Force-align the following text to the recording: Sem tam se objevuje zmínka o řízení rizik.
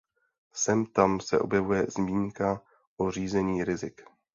Sem 0.53 0.85
tam 0.85 1.19
se 1.19 1.39
objevuje 1.39 1.85
zmínka 1.89 2.61
o 2.97 3.11
řízení 3.11 3.63
rizik. 3.63 4.01